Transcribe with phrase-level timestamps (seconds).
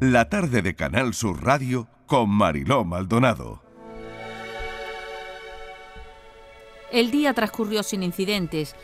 [0.00, 3.62] la tarde de Canal Sur Radio con Mariló Maldonado.
[6.90, 8.74] El día transcurrió sin incidentes.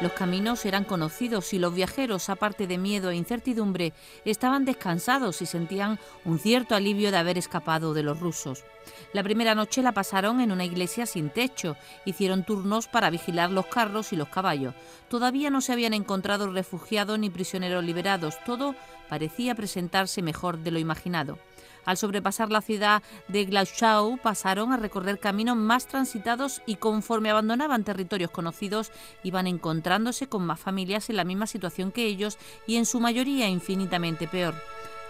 [0.00, 3.92] Los caminos eran conocidos y los viajeros, aparte de miedo e incertidumbre,
[4.24, 8.64] estaban descansados y sentían un cierto alivio de haber escapado de los rusos.
[9.12, 13.66] La primera noche la pasaron en una iglesia sin techo, hicieron turnos para vigilar los
[13.66, 14.74] carros y los caballos.
[15.08, 18.76] Todavía no se habían encontrado refugiados ni prisioneros liberados, todo
[19.08, 21.38] parecía presentarse mejor de lo imaginado.
[21.88, 27.82] Al sobrepasar la ciudad de Glauchau, pasaron a recorrer caminos más transitados y conforme abandonaban
[27.82, 28.92] territorios conocidos,
[29.22, 33.48] iban encontrándose con más familias en la misma situación que ellos y en su mayoría
[33.48, 34.54] infinitamente peor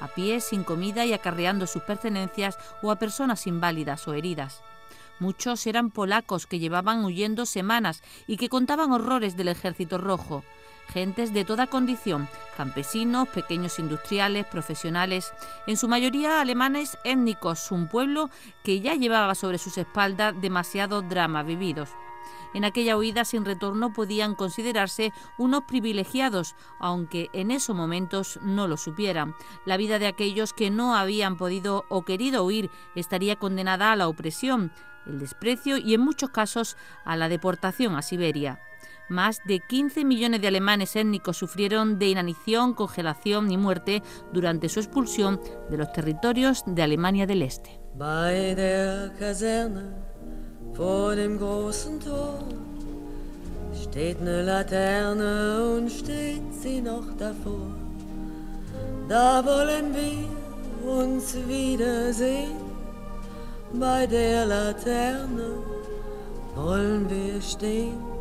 [0.01, 4.63] a pie, sin comida y acarreando sus pertenencias o a personas inválidas o heridas.
[5.19, 10.45] Muchos eran polacos que llevaban huyendo semanas y que contaban horrores del ejército rojo
[10.89, 15.33] gentes de toda condición, campesinos, pequeños industriales, profesionales,
[15.67, 18.31] en su mayoría alemanes étnicos, un pueblo
[18.65, 21.91] que ya llevaba sobre sus espaldas demasiados dramas vividos.
[22.55, 28.77] En aquella huida sin retorno podían considerarse unos privilegiados, aunque en esos momentos no lo
[28.79, 29.35] supieran.
[29.67, 34.09] La vida de aquellos que no habían podido o querido huir estaría condenada a la
[34.09, 34.73] opresión,
[35.07, 38.61] el desprecio y en muchos casos a la deportación a Siberia.
[39.09, 44.81] Más de 15 millones de alemanes étnicos sufrieron de inanición, congelación y muerte durante su
[44.81, 47.81] expulsión de los territorios de Alemania del Este.
[47.99, 49.95] Bei der Kaserne
[50.75, 52.39] vor dem großen Tor
[53.75, 57.75] steht eine Laterne und steht sie noch davor.
[59.09, 60.29] Da wollen wir
[60.87, 62.61] uns wiedersehen.
[63.73, 65.57] Bei der Laterne
[66.55, 68.18] wollen wir stehen.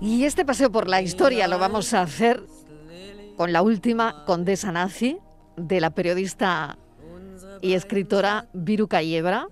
[0.00, 2.42] Y este paseo por la historia lo vamos a hacer
[3.36, 5.18] con la última condesa nazi
[5.56, 6.76] de la periodista
[7.62, 9.48] y escritora Viruca Yebra.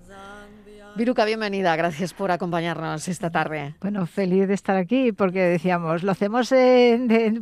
[0.98, 3.76] Viruca, bienvenida, gracias por acompañarnos esta tarde.
[3.80, 6.52] Bueno, feliz de estar aquí porque decíamos, lo hacemos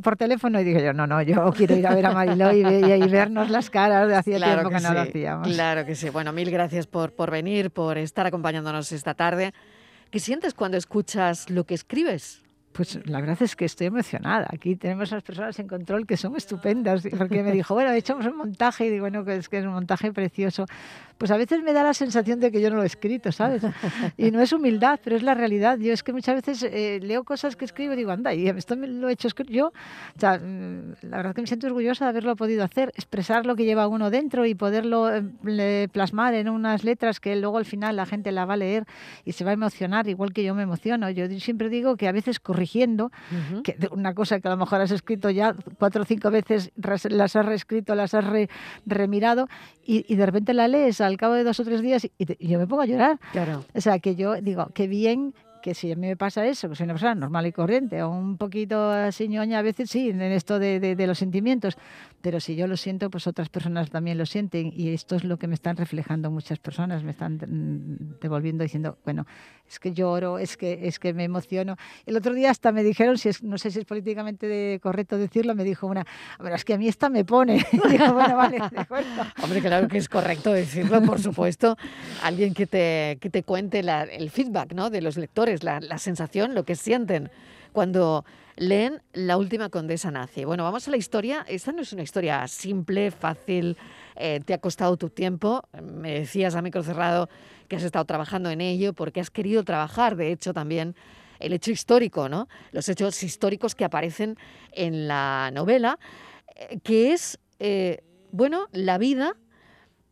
[0.02, 3.08] por teléfono y dije yo, no, no, yo quiero ir a ver a Mariló y,
[3.08, 5.48] vernos las caras de hacía tiempo que, no lo hacíamos.
[5.48, 6.10] Claro que sí.
[6.10, 9.54] Bueno, mil gracias por, por venir, por estar acompañándonos esta tarde.
[10.10, 12.42] ¿Qué sientes cuando escuchas lo que escribes?
[12.76, 14.48] Pues la verdad es que estoy emocionada.
[14.52, 18.26] Aquí tenemos a las personas en control que son estupendas, porque me dijo, bueno, echamos
[18.26, 20.66] un montaje y digo, bueno, que es que es un montaje precioso.
[21.16, 23.62] Pues a veces me da la sensación de que yo no lo he escrito, ¿sabes?
[24.18, 25.78] Y no es humildad, pero es la realidad.
[25.78, 28.76] Yo es que muchas veces eh, leo cosas que escribo y digo, anda, y esto
[28.76, 29.68] me lo he hecho yo.
[29.68, 33.56] O sea, mm, la verdad que me siento orgullosa de haberlo podido hacer, expresar lo
[33.56, 37.96] que lleva uno dentro y poderlo eh, plasmar en unas letras que luego al final
[37.96, 38.84] la gente la va a leer
[39.24, 41.08] y se va a emocionar, igual que yo me emociono.
[41.08, 43.10] Yo siempre digo que a veces corrí corrigiendo,
[43.62, 47.36] que una cosa que a lo mejor has escrito ya cuatro o cinco veces, las
[47.36, 48.24] has reescrito, las has
[48.84, 49.48] remirado
[49.84, 52.58] y, de repente la lees al cabo de dos o tres días y, y yo
[52.58, 53.18] me pongo a llorar.
[53.32, 53.64] Claro.
[53.74, 55.34] O sea, que yo digo, qué bien
[55.66, 58.10] que si a mí me pasa eso, que soy una persona normal y corriente, o
[58.10, 61.76] un poquito así ñoña a veces sí, en esto de, de, los sentimientos,
[62.26, 65.38] pero si yo lo siento, pues otras personas también lo sienten y esto es lo
[65.38, 69.28] que me están reflejando muchas personas, me están mm, devolviendo diciendo, bueno,
[69.68, 71.76] es que lloro, es que, es que me emociono.
[72.04, 75.54] El otro día hasta me dijeron, si es, no sé si es políticamente correcto decirlo,
[75.54, 76.04] me dijo una,
[76.40, 77.64] bueno, es que a mí esta me pone.
[77.84, 78.58] bueno, vale,
[79.44, 81.76] Hombre, claro que es correcto decirlo, por supuesto.
[82.24, 84.90] Alguien que te, que te cuente el feedback ¿no?
[84.90, 87.30] de los lectores la, sensación, lo que sienten
[87.72, 88.24] cuando
[88.56, 90.44] leen La última condesa nazi.
[90.44, 91.44] Bueno, vamos a la historia.
[91.48, 93.76] Esta no es una historia simple, fácil,
[94.16, 95.62] eh, te ha costado tu tiempo.
[95.82, 97.28] Me decías a micro cerrado
[97.68, 100.96] que has estado trabajando en ello porque has querido trabajar, de hecho, también
[101.38, 102.48] el hecho histórico, ¿no?
[102.72, 104.36] Los hechos históricos que aparecen
[104.72, 105.98] en la novela,
[106.54, 108.02] eh, que es, eh,
[108.32, 109.36] bueno, la vida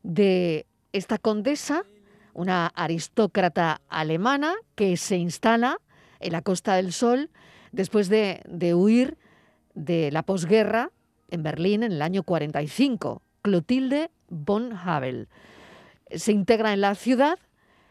[0.02, 1.84] de esta condesa
[2.34, 5.78] una aristócrata alemana que se instala
[6.20, 7.30] en la Costa del Sol
[7.74, 8.40] después de,
[8.74, 9.18] huir
[9.74, 10.90] de la posguerra
[11.30, 13.22] en Berlín en el año 45.
[13.42, 15.28] Clotilde von Havel
[16.10, 17.38] se integra en la ciudad,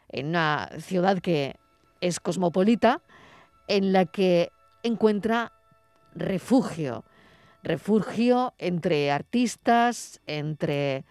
[0.10, 1.58] en una ciudad que
[2.02, 3.02] es cosmopolita,
[3.68, 4.52] en la que
[4.84, 5.52] encuentra
[6.16, 7.04] refugio,
[7.64, 11.06] refugio entre artistas, entre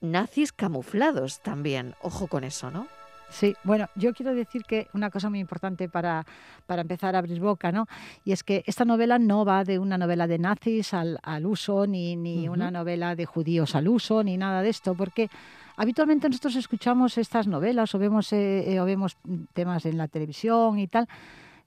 [0.00, 1.94] nazis camuflados también.
[2.02, 2.86] Ojo con eso, ¿no?
[3.28, 6.24] Sí, bueno, yo quiero decir que una cosa muy importante para,
[6.66, 7.86] para empezar a abrir boca, ¿no?
[8.24, 11.86] Y es que esta novela no va de una novela de nazis al, al uso,
[11.86, 15.28] ni, ni una novela de judíos al uso, ni nada de esto, porque
[15.76, 19.16] habitualmente nosotros escuchamos estas novelas o vemos, eh, eh, o vemos
[19.52, 21.08] temas en la televisión y tal,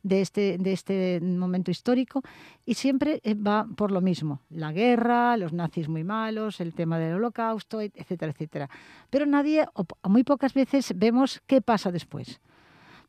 [0.03, 2.21] de este, de este momento histórico
[2.65, 6.97] y siempre eh, va por lo mismo, la guerra, los nazis muy malos, el tema
[6.99, 8.69] del holocausto, etcétera, etcétera.
[9.09, 12.39] Pero nadie, o muy pocas veces vemos qué pasa después.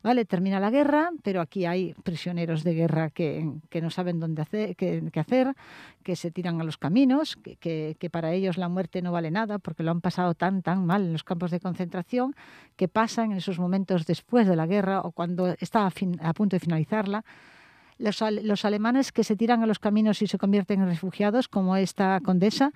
[0.03, 0.25] ¿Vale?
[0.25, 3.47] Termina la guerra, pero aquí hay prisioneros de guerra que,
[3.81, 5.53] no saben dónde hacer, qué, hacer,
[6.01, 9.59] que se tiran a los caminos, que, que, para ellos la muerte no vale nada
[9.59, 12.35] porque lo han pasado tan, tan mal en los campos de concentración,
[12.75, 16.59] que pasan en esos momentos después de la guerra o cuando está a, punto de
[16.59, 17.23] finalizarla.
[17.99, 21.75] Los, los, alemanes que se tiran a los caminos y se convierten en refugiados, como
[21.75, 22.71] esta condesa,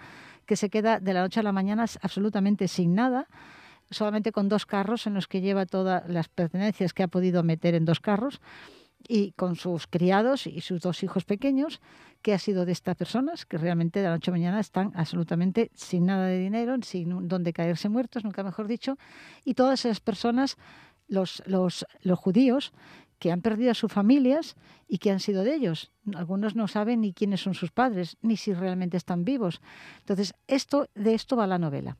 [0.45, 3.27] que se queda de la noche a la mañana absolutamente sin nada
[3.89, 7.75] solamente con dos carros en los que lleva todas las pertenencias que ha podido meter
[7.75, 8.41] en dos carros
[9.07, 11.81] y con sus criados y sus dos hijos pequeños,
[12.21, 15.69] que ha sido de estas personas que realmente de la noche a mañana están absolutamente
[15.75, 18.97] sin nada de dinero, sin dónde caerse muertos, nunca mejor dicho,
[19.43, 20.57] y todas esas personas,
[21.07, 22.73] los, los, los judíos,
[23.19, 24.55] que han perdido a sus familias
[24.87, 25.91] y que han sido de ellos.
[26.15, 29.61] Algunos no saben ni quiénes son sus padres, ni si realmente están vivos.
[29.99, 31.97] Entonces, esto, de esto va la novela.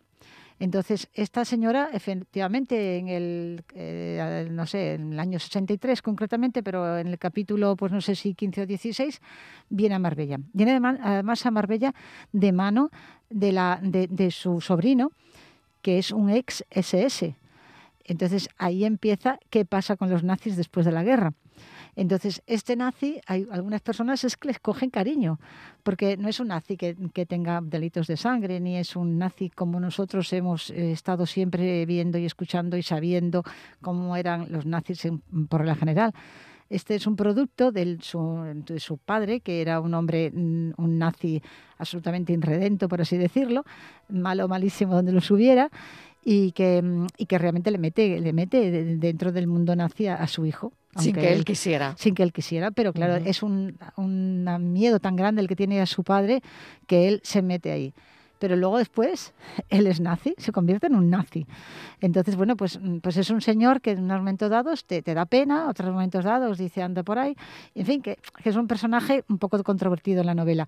[0.58, 6.98] Entonces, esta señora, efectivamente, en el, eh, no sé, en el año 63 concretamente, pero
[6.98, 9.22] en el capítulo, pues no sé si 15 o 16,
[9.70, 10.38] viene a Marbella.
[10.54, 11.94] Viene además a Marbella
[12.32, 12.90] de mano
[13.30, 15.12] de, la, de, de su sobrino,
[15.82, 17.36] que es un ex SS.
[18.06, 21.34] Entonces, ahí empieza qué pasa con los nazis después de la guerra.
[21.96, 25.40] Entonces, este nazi, hay algunas personas es que les cogen cariño,
[25.84, 26.96] porque no es un nazi que,
[27.26, 32.18] tenga delitos de sangre, ni es un nazi como nosotros hemos eh, estado siempre viendo
[32.18, 33.44] y escuchando y sabiendo
[33.82, 35.08] cómo eran los nazis
[35.50, 36.14] por la general.
[36.70, 41.42] Este es un producto de su padre, que era un hombre, mm, un nazi
[41.78, 43.64] absolutamente inredento, por así decirlo,
[44.10, 45.70] malo, malísimo donde lo subiera,
[46.24, 50.74] y que, mm, realmente le mete, le mete dentro del mundo nazi a, su hijo.
[50.96, 51.96] Sin que él, quisiera.
[51.98, 55.82] Sin que él quisiera, pero claro, es un, un miedo tan grande el que tiene
[55.82, 56.42] a su padre
[56.88, 57.94] que él se mete ahí.
[58.40, 59.34] Pero luego después
[59.70, 61.46] él es nazi, se convierte en un nazi.
[62.02, 65.14] Entonces, bueno, pues, mm, pues es un señor que en unos momentos dados te, te
[65.14, 67.36] da pena, otros momentos dados dice anda por ahí,
[67.74, 70.68] en fin, que, que, es un personaje un poco controvertido en la novela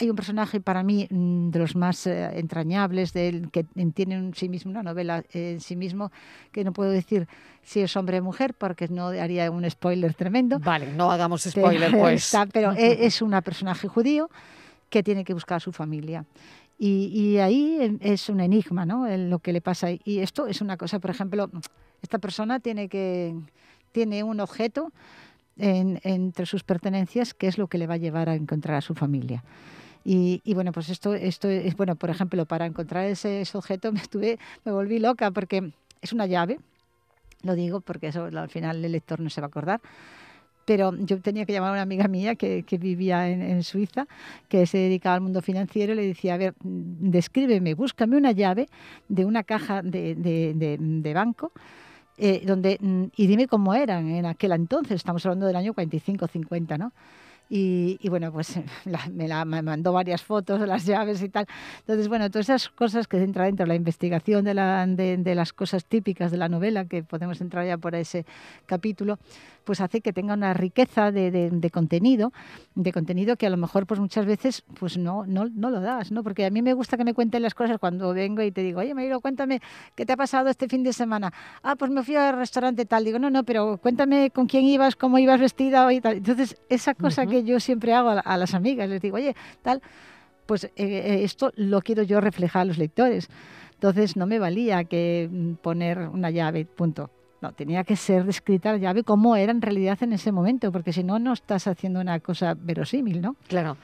[0.00, 3.64] hay un personaje para mí mm, de los más eh, entrañables, de que
[3.94, 6.12] tiene en sí mismo una novela en sí mismo,
[6.52, 7.26] que no puedo decir
[7.62, 10.58] si es hombre o mujer, porque no haría un spoiler tremendo.
[10.58, 12.32] Vale, no hagamos spoiler, pues.
[12.52, 14.30] pero e, es un personaje judío
[14.88, 16.24] que tiene que buscar a su familia.
[16.80, 19.04] Y, ahí es un enigma, ¿no?
[19.16, 19.88] Lo que le pasa.
[19.90, 21.50] Y esto es una cosa, por ejemplo,
[22.02, 23.34] esta persona tiene que
[23.90, 24.92] tiene un objeto
[25.56, 28.94] entre sus pertenencias que es lo que le va a llevar a encontrar a su
[28.94, 29.42] familia.
[30.10, 34.38] Y, bueno, pues esto, esto es, bueno, por ejemplo, para encontrar ese, objeto me, estuve,
[34.64, 35.70] me volví loca porque
[36.00, 36.58] es una llave,
[37.42, 39.82] lo digo porque eso al final el lector no se va a acordar,
[40.64, 44.06] pero yo tenía que llamar a una amiga mía que, que vivía en, Suiza,
[44.48, 48.66] que se dedicaba al mundo financiero, y le decía, a ver, descríbeme, búscame una llave
[49.10, 51.52] de una caja de, de, de, banco,
[52.16, 52.78] eh, donde,
[53.14, 56.92] y dime cómo eran en aquel entonces, estamos hablando del año 45, 50, ¿no?
[57.50, 58.54] Y, bueno, pues
[59.12, 61.46] me, la, me mandó varias fotos de las llaves y tal.
[61.80, 65.34] Entonces, bueno, todas esas cosas que entra dentro de la investigación de, la, de, de,
[65.34, 68.26] las cosas típicas de la novela, que podemos entrar ya por ese
[68.66, 69.18] capítulo,
[69.68, 72.32] pues hace que tenga una riqueza de, de, contenido,
[72.74, 76.10] de contenido que a lo mejor pues muchas veces pues no, no, no, lo das,
[76.10, 76.22] ¿no?
[76.22, 78.80] Porque a mí me gusta que me cuenten las cosas cuando vengo y te digo,
[78.80, 79.60] oye, Marilo, cuéntame
[79.94, 81.34] qué te ha pasado este fin de semana.
[81.62, 83.04] Ah, pues me fui al restaurante tal.
[83.04, 86.16] Digo, no, no, pero cuéntame con quién ibas, cómo ibas vestida y tal.
[86.16, 89.82] Entonces, esa cosa que yo siempre hago a, las amigas, les digo, oye, tal,
[90.46, 93.28] pues eh, eh, esto lo quiero yo reflejar a los lectores.
[93.74, 97.10] Entonces no me valía que mm, poner una llave, punto.
[97.40, 100.92] No, tenía que ser descrita la llave como era en realidad en ese momento, porque
[100.92, 103.36] si no, no estás haciendo una cosa verosímil, ¿no?
[103.46, 103.76] Claro.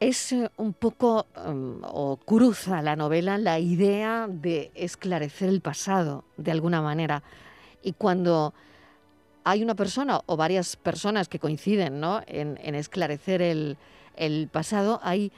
[0.00, 6.24] Es eh, un poco, um, o cruza la novela, la idea de esclarecer el pasado,
[6.36, 7.22] de alguna manera.
[7.82, 8.52] Y cuando
[9.44, 12.22] hay una persona o varias personas que coinciden ¿no?
[12.26, 15.30] en, esclarecer el, pasado, hay,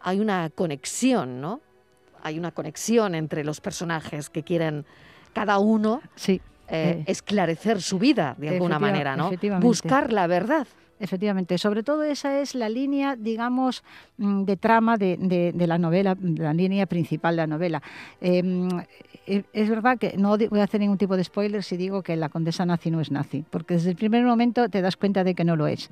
[0.00, 1.60] hay una conexión, ¿no?
[2.22, 4.86] Hay una conexión entre los personajes que quieren
[5.34, 7.04] cada uno sí, eh, eh.
[7.06, 9.30] esclarecer su vida de alguna manera, ¿no?
[9.60, 10.66] Buscar la verdad.
[10.98, 13.82] Efectivamente, sobre todo esa es la línea, digamos,
[14.16, 17.82] mm, de trama de, la novela, la línea principal de la novela.
[18.20, 18.68] Em,
[19.26, 22.16] e, es verdad que no voy a hacer ningún tipo de spoiler si digo que
[22.16, 25.34] la condesa nazi no es nazi, porque desde el primer momento te das cuenta de
[25.34, 25.90] que no lo es.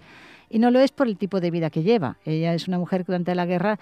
[0.52, 2.18] Y no lo es por el tipo de vida que lleva.
[2.26, 3.78] Ella es una mujer que durante la guerra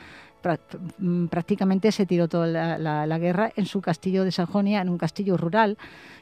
[0.99, 5.37] mm, prácticamente se tiró toda la, guerra en su castillo de Sajonia, en un castillo
[5.37, 5.77] rural,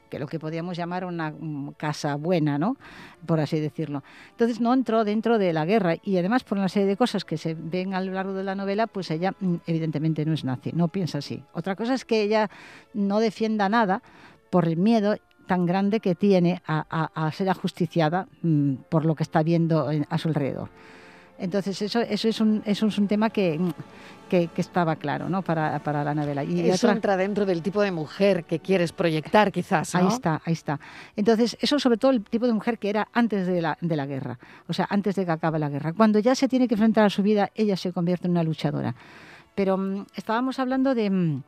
[0.09, 2.79] que lo que podíamos llamar una mm, casa buena, ¿no?
[3.27, 4.03] Por así decirlo.
[4.31, 7.37] Entonces no entró dentro de la guerra y además por una serie de cosas que
[7.37, 10.73] se ven a lo largo de la novela, pues ella mm, evidentemente no es nazi,
[10.73, 11.43] no piensa así.
[11.53, 12.49] Otra cosa es que ella
[12.95, 14.03] no defienda nada
[14.49, 15.15] por el miedo
[15.49, 20.29] tan grande que tiene a, ser ajusticiada mm, por lo que está viendo a su
[20.29, 20.69] alrededor.
[21.39, 23.61] Entonces, eso, eso, es, un, eso es un tema que,
[24.29, 25.43] que, estaba claro ¿no?
[25.43, 26.43] para, para la novela.
[26.43, 29.95] Y eso entra dentro del tipo de mujer que quieres proyectar, quizás.
[29.95, 30.81] Ahí está, ahí está.
[31.15, 34.07] Entonces, eso sobre todo el tipo de mujer que era antes de la, de la
[34.07, 35.93] guerra, o sea, antes de que acabe la guerra.
[35.93, 38.97] Cuando ya se tiene que enfrentar a su vida, ella se convierte en una luchadora.
[39.55, 41.43] Pero mm, estábamos hablando de mm,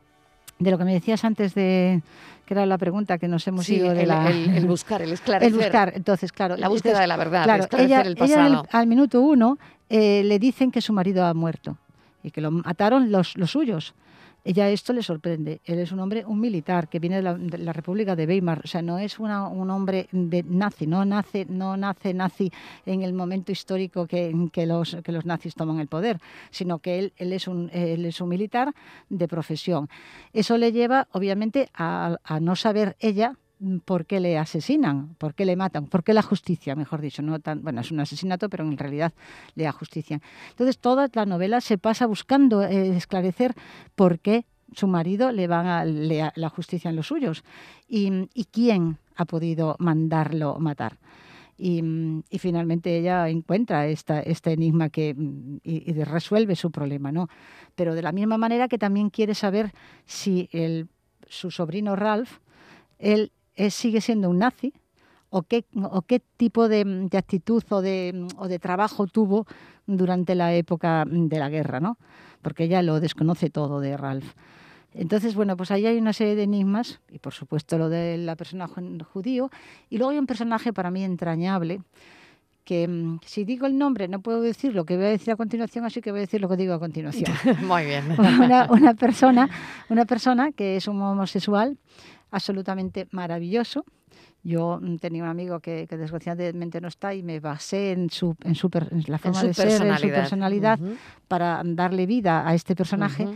[0.61, 2.01] de lo que me decías antes de
[2.51, 4.29] que era la pregunta que nos hemos ido de el, la...
[4.29, 5.53] el, buscar, el esclarecer.
[5.53, 6.57] El buscar, entonces, claro.
[6.57, 8.65] La búsqueda de la verdad, claro, esclarecer el pasado.
[8.69, 9.57] al, minuto uno
[9.89, 11.77] eh, le dicen que su marido ha muerto
[12.21, 13.93] y que lo mataron los, los suyos.
[14.43, 15.61] Ella esto le sorprende.
[15.65, 18.61] Él es un hombre, un militar que viene de la, República de Weimar.
[18.63, 22.51] O sea, no es una, un hombre de nazi, no nace, no nace nazi
[22.85, 26.19] en el momento histórico que, que, los, que los nazis toman el poder,
[26.49, 27.69] sino que él, es un,
[28.27, 28.73] militar
[29.09, 29.89] de profesión.
[30.33, 33.35] Eso le lleva, obviamente, a no saber ella
[33.85, 37.39] por qué le asesinan, por qué le matan, por qué la justicia, mejor dicho, no
[37.39, 39.13] tan, bueno, es un asesinato, pero en realidad
[39.55, 40.21] le ajustician.
[40.49, 43.53] Entonces toda la novela se pasa buscando eh, esclarecer
[43.95, 47.43] por qué su marido le van a la justicia en los suyos
[47.87, 50.97] y, quién ha podido mandarlo matar.
[51.57, 51.83] Y,
[52.39, 55.15] finalmente ella encuentra esta, este enigma que,
[55.63, 57.27] y, y, resuelve su problema, ¿no?
[57.75, 59.71] Pero de la misma manera que también quiere saber
[60.05, 60.49] si
[61.27, 62.39] su sobrino Ralph,
[62.97, 63.31] él
[63.69, 64.73] sigue siendo un nazi
[65.29, 69.47] o qué, o qué tipo de, actitud o de, o de, trabajo tuvo
[69.87, 71.97] durante la época de la guerra, ¿no?
[72.41, 74.33] Porque ella lo desconoce todo de Ralph.
[74.93, 78.35] Entonces, bueno, pues ahí hay una serie de enigmas, y por supuesto lo de la
[78.35, 79.49] persona judío,
[79.89, 81.81] y luego hay un personaje para mí entrañable,
[82.65, 85.37] que mm, si digo el nombre no puedo decir lo que voy a decir a
[85.37, 87.31] continuación, así que voy a decir lo que digo a continuación.
[87.65, 88.11] Muy bien.
[88.19, 89.49] Una, una, persona,
[89.87, 91.77] una persona que es un homosexual
[92.31, 93.85] absolutamente maravilloso.
[94.43, 98.55] Yo mm, tenía un amigo que, desgraciadamente no está y me basé en, su, en,
[98.55, 98.69] su,
[99.07, 100.79] la forma de ser, en su personalidad,
[101.27, 103.27] para darle vida a este personaje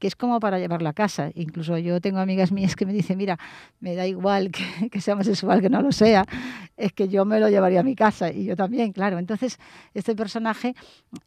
[0.00, 1.30] que es como para llevarlo a casa.
[1.34, 3.38] Incluso yo tengo amigas mías que me dicen, mira,
[3.80, 6.24] me da igual que, que sea homosexual, que no lo sea,
[6.80, 9.18] es que yo me lo llevaría a mi casa y yo también, claro.
[9.18, 9.58] Entonces,
[9.94, 10.74] este personaje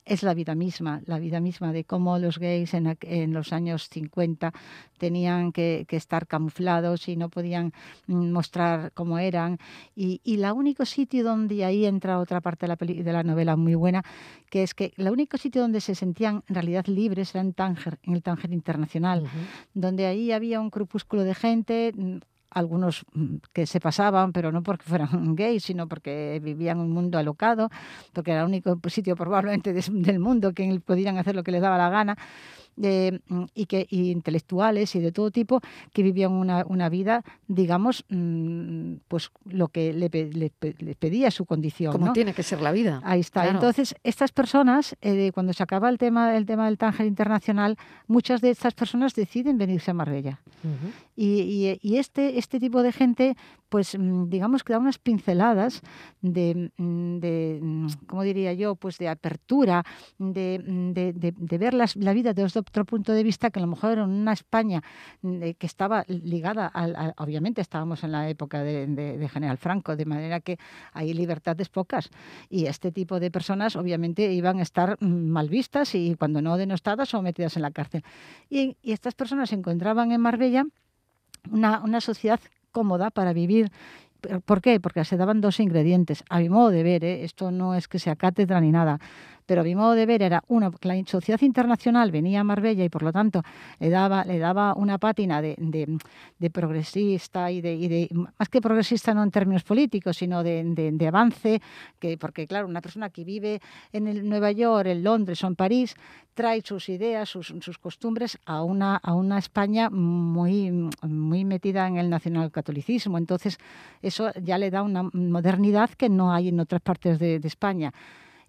[0.03, 3.87] es la vida misma, la vida misma de cómo los gays en, en los años
[3.89, 4.51] 50
[4.97, 7.71] tenían que, estar camuflados y no podían
[8.07, 9.59] mm, mostrar cómo eran.
[9.95, 13.55] Y, y el único sitio donde ahí entra otra parte de la, de la novela
[13.55, 14.03] muy buena,
[14.49, 17.99] que es que el único sitio donde se sentían en realidad libres era en Tánger,
[18.03, 19.23] en el Tánger internacional,
[19.73, 22.17] donde ahí había un crepúsculo de gente, mm,
[22.53, 27.17] algunos mm, que se pasaban, pero no porque fueran gays, sino porque vivían un mundo
[27.17, 27.69] alocado,
[28.13, 31.77] porque era el único sitio probablemente del mundo que podían hacer lo que les daba
[31.77, 32.17] la gana.
[32.75, 35.61] Mm, y, que, intelectuales y de todo tipo
[35.93, 41.91] que vivían una, una vida, digamos, mm, pues lo que le, pedía su condición.
[41.91, 42.99] Como tiene que ser la vida.
[43.03, 43.47] Ahí está.
[43.47, 47.77] Entonces, estas personas, eh, cuando se acaba el tema, el tema del Tánger Internacional,
[48.07, 50.39] muchas de estas personas deciden venirse a Marbella.
[51.15, 53.35] y, y, este, este tipo de gente
[53.73, 55.81] pues mm, digamos que da unas pinceladas
[56.21, 58.75] de, mm, de mm, ¿cómo diría yo?
[58.75, 59.83] Pues de apertura,
[60.19, 60.59] de,
[60.93, 64.33] de, ver la vida desde otro punto de vista que a lo mejor en una
[64.33, 64.83] España
[65.23, 70.59] que estaba ligada, al, obviamente estábamos en la época de, General Franco, de manera que
[70.91, 72.11] hay libertades pocas
[72.51, 77.11] y este tipo de personas obviamente iban a estar mal vistas y cuando no denostadas
[77.15, 78.03] o metidas en la cárcel.
[78.51, 80.63] Y, y estas personas se encontraban en Marbella
[81.49, 82.39] una, una sociedad
[82.73, 83.71] cómoda para vivir.
[84.45, 84.81] ¿Por qué?
[84.81, 86.23] Porque se daban dos ingredientes.
[86.29, 87.23] A mi modo de ver, ¿eh?
[87.23, 88.99] esto no es que sea cátedra ni nada
[89.53, 92.89] pero a mi modo de ver era, uno, la sociedad internacional venía a Marbella y
[92.89, 93.43] por lo tanto
[93.79, 95.99] le daba, le daba una pátina de,
[96.51, 101.61] progresista y de, y de, más que progresista no en términos políticos, sino de, avance,
[101.99, 105.55] que, porque claro, una persona que vive en el Nueva York, en Londres o en
[105.55, 105.95] París,
[106.33, 112.09] trae sus ideas, sus, costumbres a una, a una España muy, muy metida en el
[112.09, 113.19] nacionalcatolicismo.
[113.19, 113.59] Entonces,
[114.01, 117.93] eso ya le da una modernidad que no hay en otras partes de España.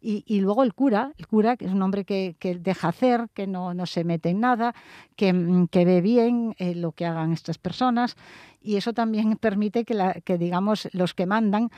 [0.06, 3.72] Y, luego el cura, el cura, que es un hombre que, deja hacer, que no,
[3.72, 4.74] no, se mete en nada,
[5.16, 8.16] que, mm, que ve bien eh, lo que hagan estas personas.
[8.60, 11.70] Y eso también permite que, la, que, digamos, los que mandan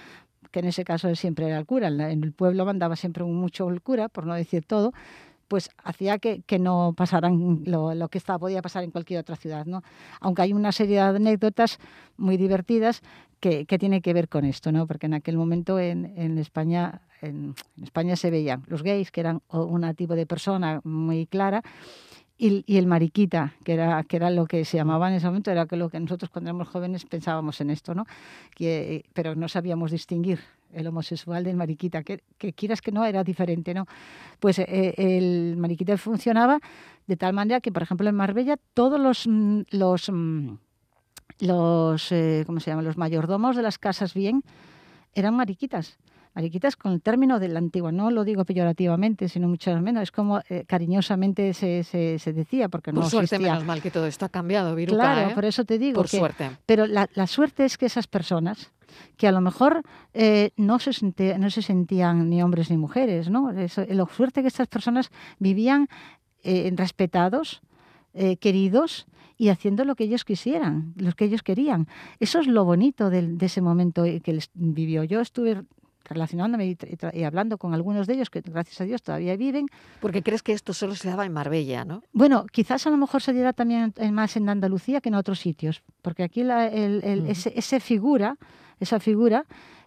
[0.51, 3.83] que en ese caso siempre era el cura, en, el pueblo mandaba siempre mucho el
[3.83, 4.93] cura, por no decir todo,
[5.49, 9.67] pues hacía que, no pasaran lo, que estaba, podía pasar en cualquier otra ciudad.
[9.67, 9.83] ¿no?
[10.21, 11.79] Aunque hay una serie de anécdotas
[12.17, 13.03] muy divertidas
[13.41, 14.87] que, que tienen que ver con esto, ¿no?
[14.87, 19.43] porque en aquel momento en, en España en, España se veían los gays, que eran
[19.49, 21.63] un tipo de persona muy clara,
[22.39, 25.67] y, el mariquita, que era, que era lo que se llamaba en ese momento, era
[25.71, 28.05] lo que nosotros cuando éramos jóvenes pensábamos en esto, ¿no?
[28.55, 30.41] Que, pero no sabíamos distinguir
[30.73, 33.87] el homosexual del mariquita, que, que quieras que no, era diferente, ¿no?
[34.41, 36.61] Pues eh, el mariquita funcionaba
[37.07, 40.57] de tal manera que, por ejemplo, en Marbella, todos los, mm, los, mm,
[41.41, 42.83] los eh, ¿cómo se llama?
[42.83, 44.43] Los mayordomos de las casas bien
[45.15, 45.97] eran mariquitas.
[46.37, 50.13] Mariquitas con el término de la antigua, no lo digo peyorativamente, sino mucho menos, es
[50.13, 53.53] como eh, cariñosamente se, se, decía, porque no Por suerte, existía.
[53.55, 55.35] menos mal que todo esto ha cambiado, Viruca, Claro, ¿eh?
[55.35, 55.97] por eso te digo.
[55.97, 56.51] Por suerte.
[56.67, 58.71] Pero la, suerte es que esas personas,
[59.17, 59.81] que a lo mejor
[60.13, 60.91] eh, no, se
[61.39, 63.51] no se sentían ni hombres ni mujeres, ¿no?
[63.53, 65.89] Eso, la suerte que estas personas vivían
[66.45, 67.63] respetados,
[68.41, 69.07] queridos,
[69.39, 71.89] y haciendo lo que ellos quisieran, lo que ellos querían.
[72.21, 75.03] Eso es lo bonito de, de ese momento que les vivió.
[75.03, 75.63] Yo estuve
[76.09, 76.77] relacionándome
[77.13, 79.67] y, hablando con algunos de ellos que gracias a Dios todavía viven.
[80.01, 82.03] Porque crees que esto solo se daba en Marbella, ¿no?
[82.13, 85.83] Bueno, quizás a lo mejor se diera también más en Andalucía que en otros sitios,
[86.03, 88.37] porque aquí la, ese, figura,
[88.81, 89.45] esa figura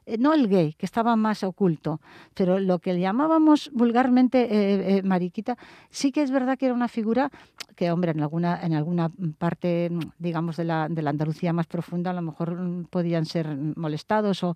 [0.10, 2.02] eh, no el gay, que estaba más oculto,
[2.34, 5.56] pero lo que llamábamos vulgarmente eh, eh, mariquita,
[5.92, 7.30] sí que es verdad que era una figura
[7.76, 12.10] que, hombre, en alguna, en alguna parte, digamos, de la, de la Andalucía más profunda,
[12.10, 14.56] a lo mejor mm, podían ser molestados, o,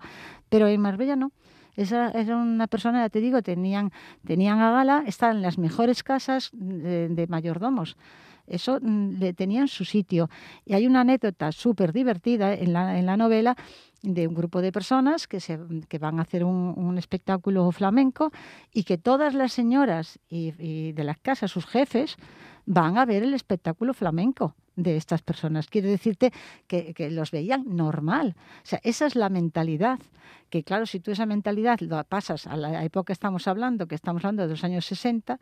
[0.50, 1.32] pero en Marbella no.
[1.76, 3.92] Esa era una persona, ya te digo, tenían,
[4.26, 7.98] tenían a gala, estaban en las mejores casas de, mayordomos.
[8.46, 10.30] Eso mm, le tenían su sitio.
[10.66, 13.56] Y hay una anécdota súper divertida en la, en la novela
[14.04, 18.32] de un grupo de personas que, se, que van a hacer un, espectáculo flamenco
[18.72, 22.18] y que todas las señoras y, de las casas, sus jefes,
[22.66, 25.68] van a ver el espectáculo flamenco de estas personas.
[25.68, 26.32] Quiere decirte
[26.68, 28.36] que, que, los veían normal.
[28.38, 30.00] O sea, esa es la mentalidad.
[30.50, 33.96] Que claro, si tú esa mentalidad lo pasas a la época que estamos hablando, que
[33.96, 35.40] estamos hablando de los años 60,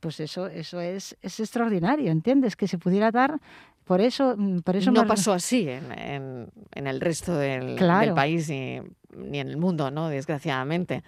[0.00, 2.56] pues eso, eso es, es extraordinario, ¿entiendes?
[2.56, 3.40] Que se pudiera dar
[3.84, 7.76] por eso, mm, por eso no pasó así en, en, el resto del,
[8.14, 8.80] país ni,
[9.16, 10.08] ni, en el mundo, ¿no?
[10.08, 11.02] Desgraciadamente.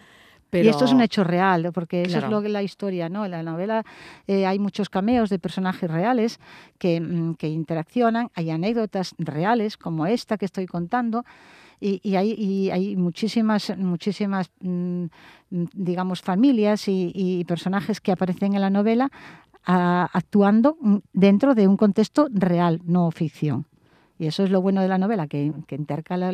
[0.53, 3.25] Y esto es un hecho real, porque eso es lo que la historia, ¿no?
[3.25, 3.85] En la novela
[4.27, 6.41] eh, hay muchos cameos de personajes reales
[6.79, 11.25] que, mm, que, interaccionan, hay anécdotas reales, como esta que estoy contando,
[11.81, 15.07] y, y, hay, y hay, muchísimas, muchísimas mm,
[15.51, 19.11] digamos, familias y, y, personajes que aparecen en la novela
[19.65, 20.77] actuando
[21.13, 23.67] dentro de un contexto real, no ficción.
[24.21, 26.31] Y eso es lo bueno de la novela, que, intercala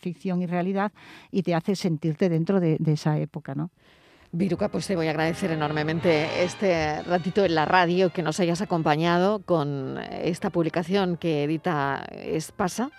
[0.00, 0.90] ficción y realidad
[1.30, 3.68] y te hace sentirte dentro de, esa época, ¿no?
[4.32, 8.62] Viruca, pues te voy a agradecer enormemente este ratito en la radio que nos hayas
[8.62, 12.90] acompañado con esta publicación que edita Espasa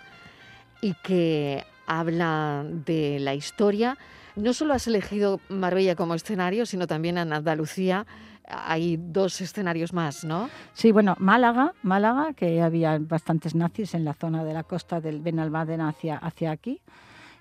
[0.80, 3.98] y que habla de la historia.
[4.36, 8.06] No solo has elegido Marbella como escenario, sino también en Andalucía
[8.48, 10.48] hay dos escenarios más, ¿no?
[10.72, 15.20] Sí, bueno, Málaga, Málaga, que había bastantes nazis en la zona de la costa del
[15.20, 16.80] Benalmádena hacia, hacia aquí.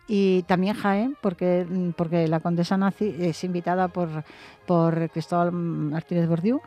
[0.07, 1.65] Y también Jaén, porque,
[1.97, 4.23] porque la condesa nazi es invitada por,
[4.65, 6.61] por Cristóbal Martínez Bordiú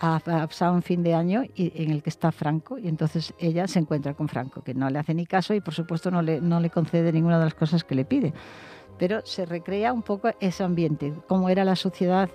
[0.00, 3.66] a, pasar un fin de año y, en el que está Franco y entonces ella
[3.66, 6.40] se encuentra con Franco, que no le hace ni caso y por supuesto no le,
[6.40, 8.32] no le concede ninguna de las cosas que le pide
[8.98, 12.28] pero se recrea un poco ese ambiente, cómo era la sociedad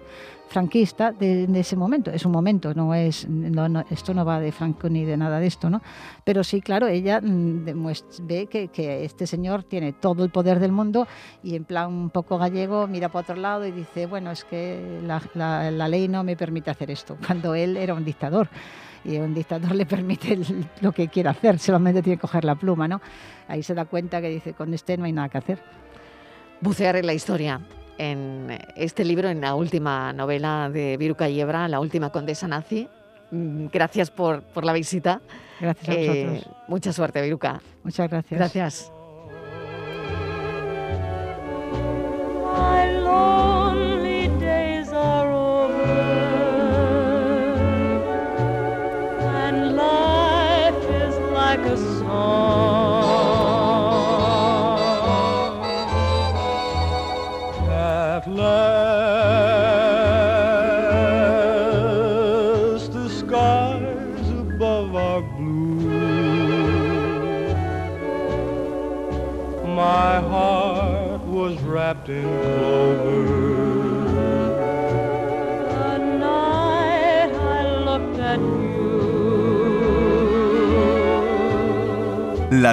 [0.51, 2.11] franquista de, ese momento.
[2.11, 3.25] Es un momento, no es,
[3.89, 5.81] esto no va de Franco ni de nada de esto, ¿no?
[6.25, 7.65] Pero sí, claro, ella mm,
[8.23, 11.07] ve que, este señor tiene todo el poder del mundo
[11.41, 14.99] y en plan un poco gallego mira para otro lado y dice, bueno, es que
[15.03, 18.49] la, ley no me permite hacer esto, cuando él era un dictador
[19.05, 20.37] y un dictador le permite
[20.81, 23.01] lo que quiera hacer, solamente tiene que coger la pluma, ¿no?
[23.47, 25.81] Ahí se da cuenta que dice, con este no hay nada que hacer
[26.61, 27.59] bucear en la historia
[27.97, 32.87] en este libro, en la última novela de Viruca Yebra, La última condesa nazi.
[33.29, 35.21] Mm, gracias por, por la visita.
[35.59, 36.37] Gracias a vosotros.
[36.37, 37.61] Eh, mucha suerte, Viruca.
[37.83, 38.39] Muchas gracias.
[38.39, 38.91] Gracias.